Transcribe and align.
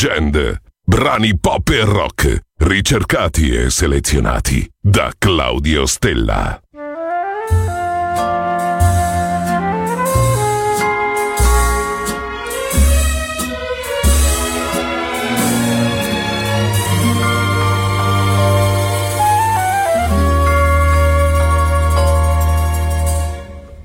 Legend. 0.00 0.60
Brani 0.86 1.36
pop 1.40 1.68
e 1.70 1.82
rock, 1.82 2.40
ricercati 2.58 3.50
e 3.52 3.68
selezionati 3.68 4.64
da 4.80 5.12
Claudio 5.18 5.86
Stella. 5.86 6.60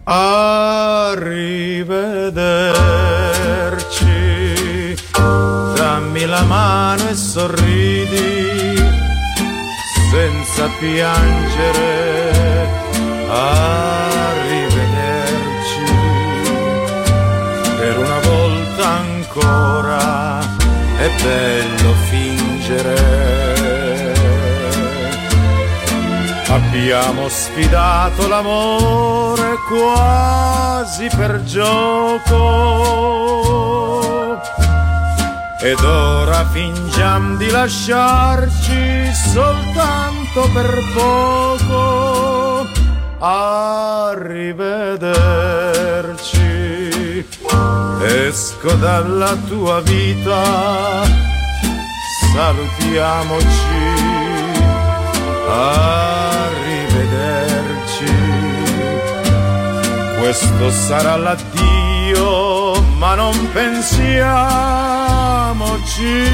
Arrivederci, 0.03 1.33
sorridi 7.15 8.75
senza 10.11 10.69
piangere. 10.79 12.31
Arrivederci, 13.29 14.63
per 17.77 17.97
una 17.97 18.19
volta 18.19 18.87
ancora 18.87 20.39
è 20.97 21.09
bello 21.21 21.93
fingere. 22.09 23.41
Abbiamo 26.47 27.29
sfidato 27.29 28.27
l'amore 28.27 29.55
quasi 29.67 31.07
per 31.15 31.43
gioco. 31.43 32.93
Ed 35.65 35.79
ora 35.81 36.45
fingiamo 36.51 37.37
di 37.37 37.49
lasciarci 37.49 39.13
soltanto 39.13 40.49
per 40.53 40.69
poco. 40.93 42.67
Arrivederci. 43.19 44.43
Esco 48.01 48.73
dalla 48.73 49.37
tua 49.47 49.79
vita. 49.79 51.03
Salutiamoci 52.33 54.03
arrivederci. 55.47 56.73
Questo 60.19 60.71
sarà 60.71 61.15
l'addio, 61.15 62.81
ma 62.97 63.15
non 63.15 63.49
pensiamoci. 65.53 66.25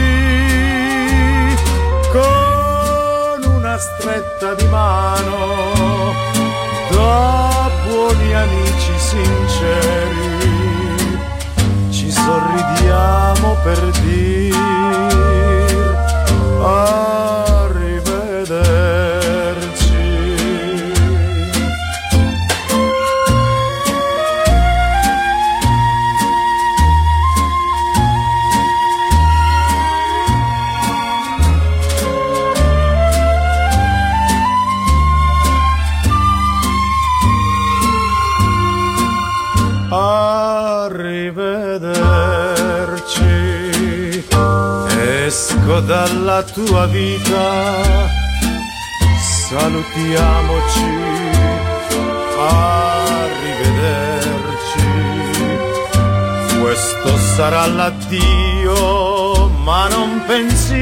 Con 2.11 3.43
una 3.53 3.77
stretta 3.77 4.55
di 4.55 4.65
mano, 4.67 6.13
da 6.89 7.69
buoni 7.87 8.33
amici 8.33 8.97
sinceri, 8.97 10.37
ci 11.91 12.09
sorridiamo 12.09 13.57
per 13.63 13.79
dire. 14.01 14.39
Dalla 45.89 46.43
tua 46.43 46.85
vita, 46.85 48.07
salutiamoci, 49.47 50.91
arrivederci. 52.37 53.39
Questo 56.61 57.17
sarà 57.17 57.65
l'addio, 57.65 59.47
ma 59.63 59.87
non 59.87 60.23
pensiamoci. 60.27 60.77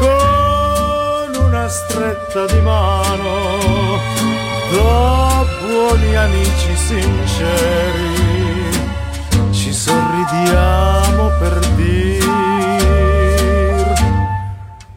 Con 0.00 1.30
una 1.44 1.68
stretta 1.68 2.44
di 2.46 2.60
mano, 2.60 4.00
da 4.72 5.46
buoni 5.64 6.16
amici 6.16 6.74
sinceri 6.74 8.17
stiamo 10.44 11.30
per 11.38 11.58
dire. 11.76 12.26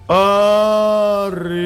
Arrivederci. 0.06 1.62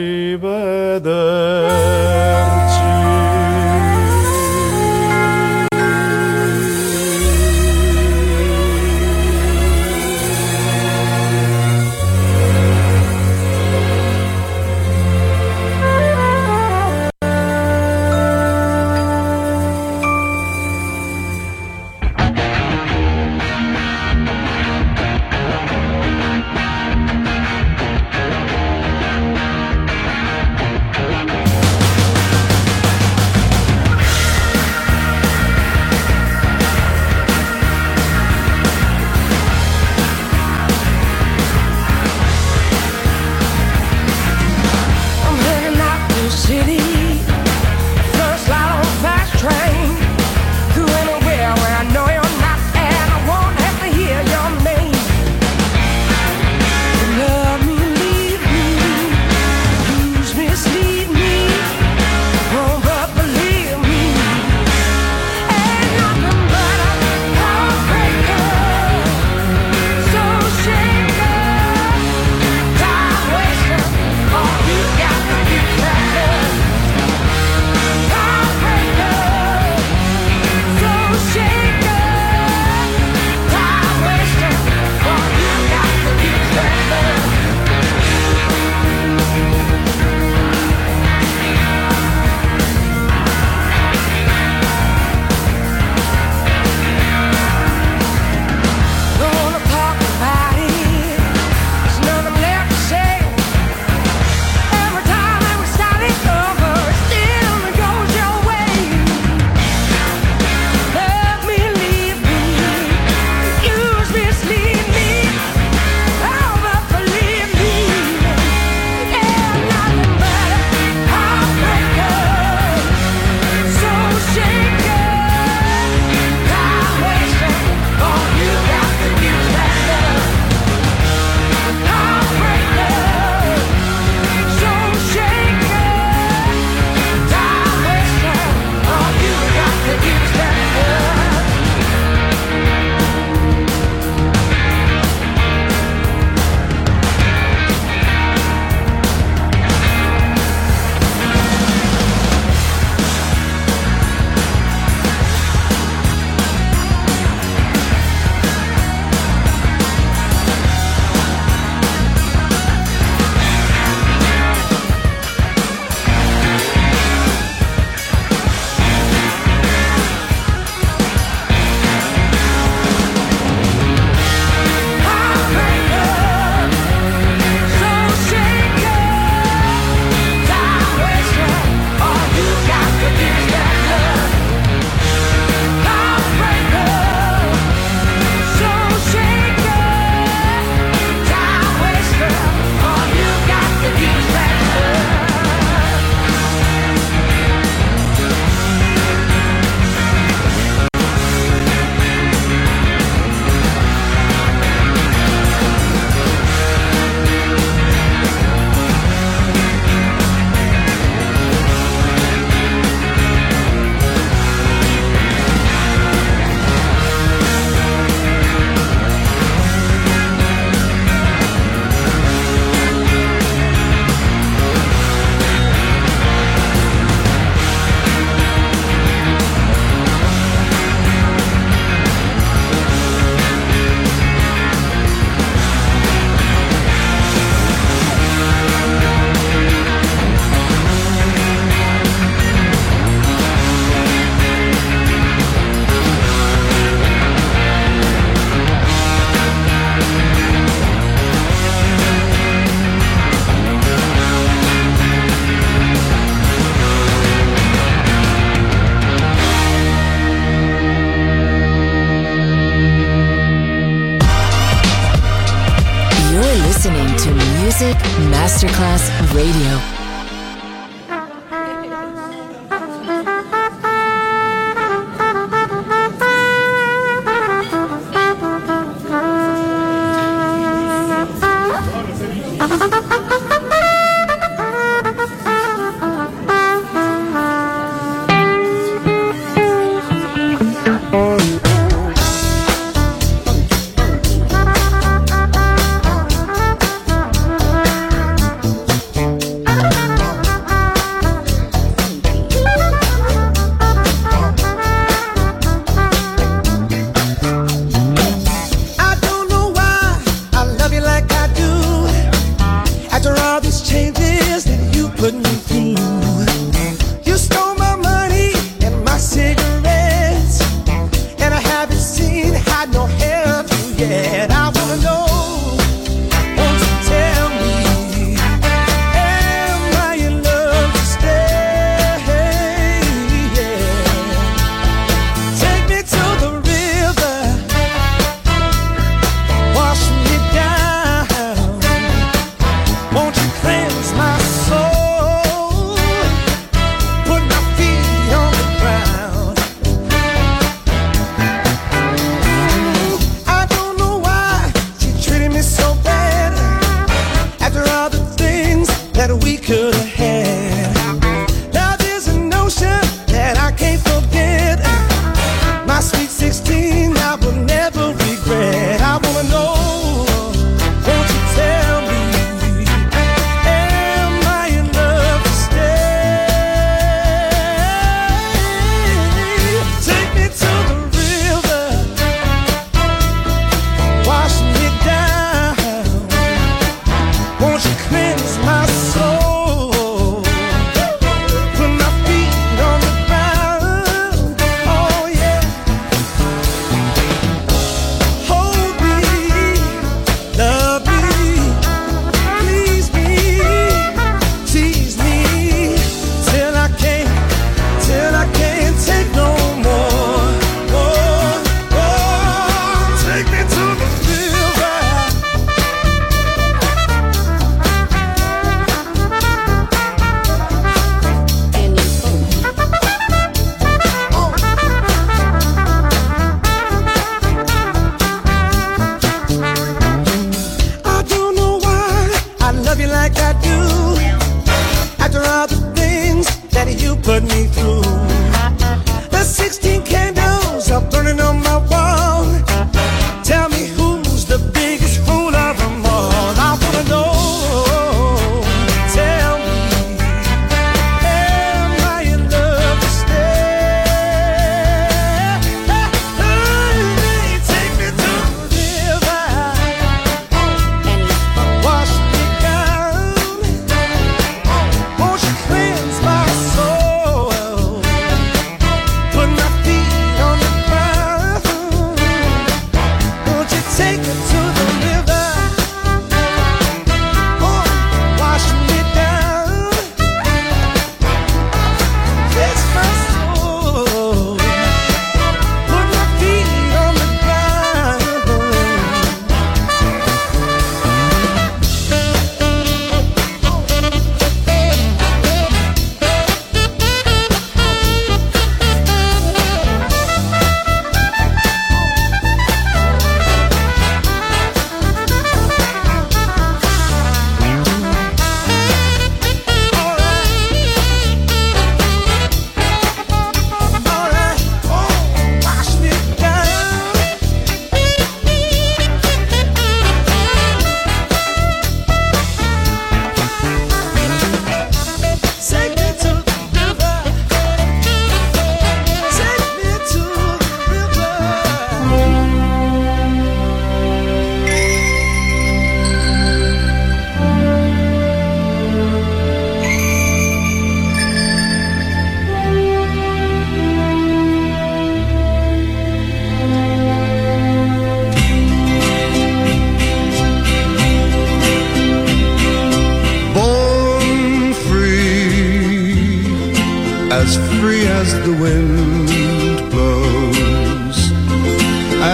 as 557.45 557.57
free 557.79 558.07
as 558.07 558.33
the 558.45 558.55
wind 558.65 559.77
blows, 559.91 561.17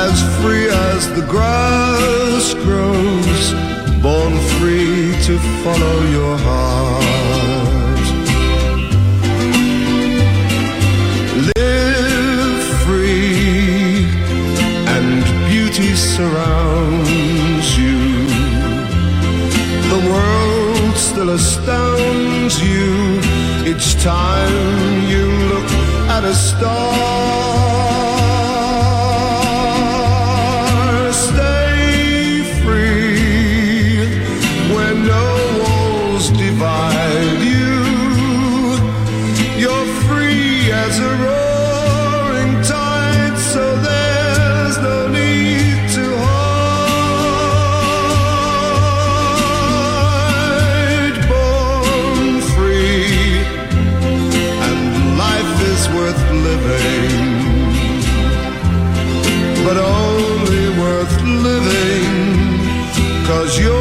as 0.05 0.15
free 0.39 0.67
as 0.69 1.01
the 1.17 1.25
grass 1.33 2.53
grows, 2.65 3.43
born 4.01 4.33
free 4.55 5.11
to 5.27 5.33
follow 5.63 5.97
your 6.17 6.35
heart. 6.47 8.07
Live 11.55 12.63
free, 12.85 14.05
and 14.95 15.09
beauty 15.49 15.91
surrounds 16.13 17.67
you. 17.77 17.99
The 19.93 20.01
world 20.09 20.95
still 20.95 21.31
astounds 21.31 21.90
each 23.71 23.93
time 24.03 25.07
you 25.07 25.31
look 25.47 25.71
at 26.09 26.25
a 26.25 26.35
star. 26.35 28.00
You. 63.59 63.63
yours. 63.65 63.80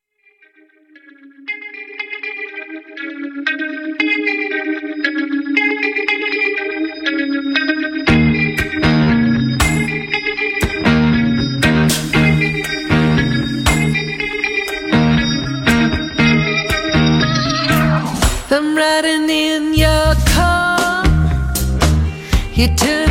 riding 18.81 19.29
in 19.29 19.75
your 19.75 20.15
car. 20.33 21.05
You 22.55 22.67
turn 22.75 23.10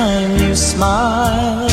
time 0.00 0.34
you 0.38 0.54
smile? 0.54 1.69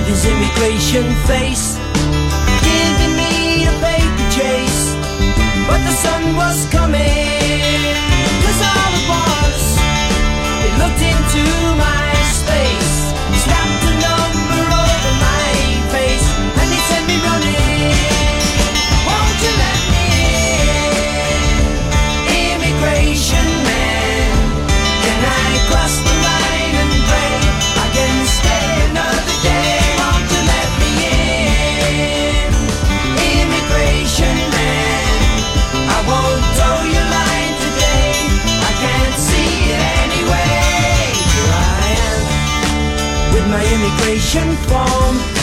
with 0.00 0.08
his 0.08 0.24
immigration 0.24 1.04
face, 1.26 1.76
giving 2.64 3.16
me 3.16 3.64
a 3.66 3.72
paper 3.84 4.26
chase. 4.30 4.94
But 5.68 5.80
the 5.84 5.92
sun 5.92 6.34
was 6.36 6.66
coming, 6.70 7.94
cause 8.44 8.60
all 8.70 8.92
at 8.98 9.06
once 9.20 9.66
it 10.64 10.72
looked 10.80 11.02
into 11.02 11.44
my 11.76 11.99
immigration 43.72 44.56
form. 44.66 45.39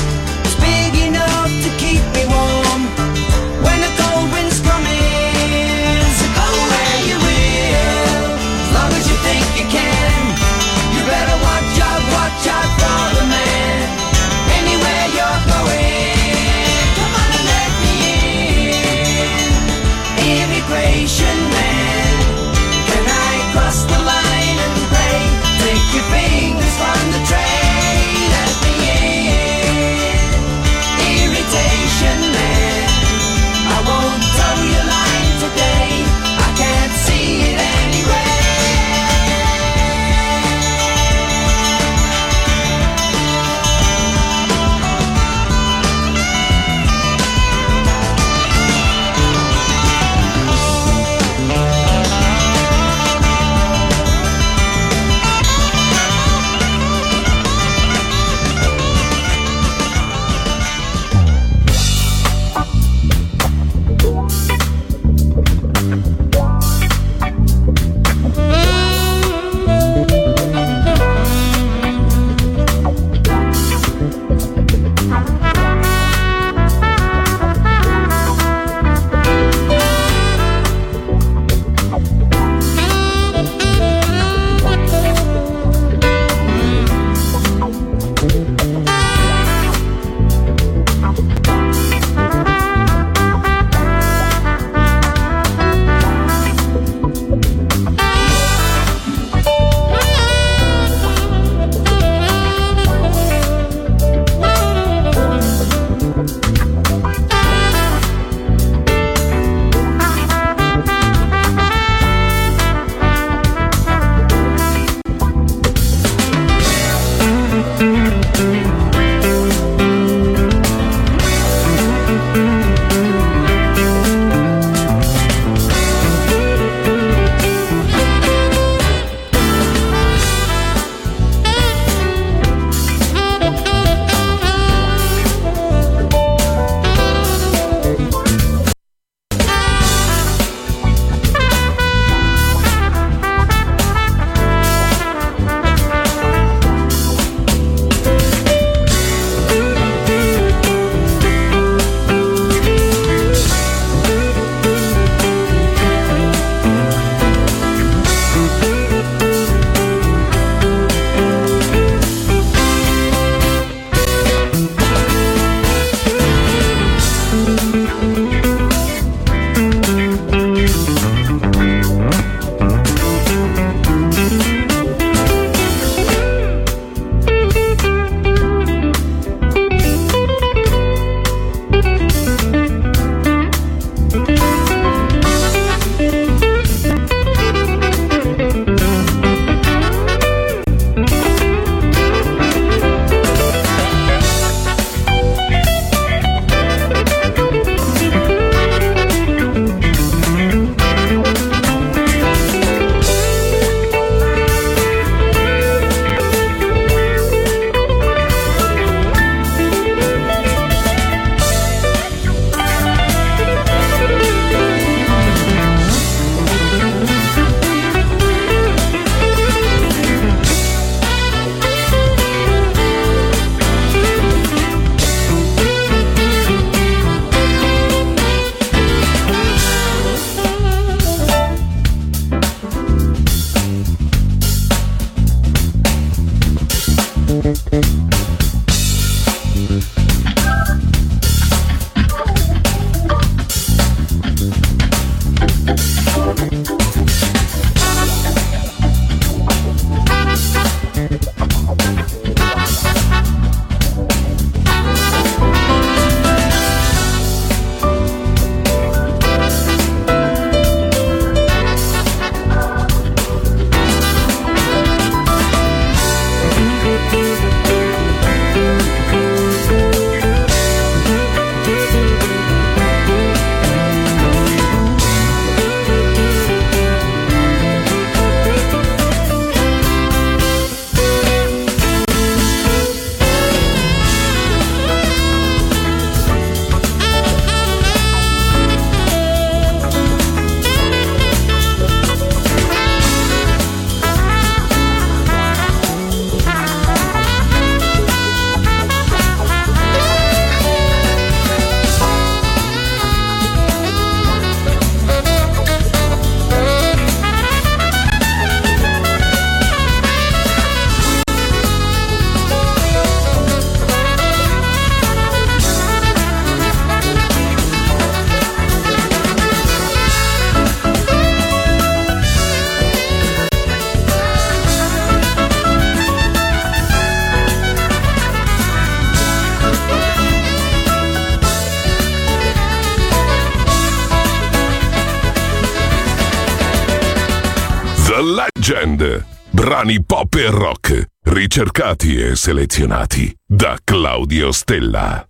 Ricercati 341.57 342.21
e 342.21 342.35
selezionati 342.35 343.35
da 343.43 343.79
Claudio 343.83 344.51
Stella. 344.51 345.25